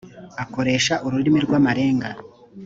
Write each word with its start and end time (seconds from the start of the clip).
akoresha 0.43 0.93
ururimi 1.05 1.39
rw 1.45 1.51
amarenga 1.59 2.09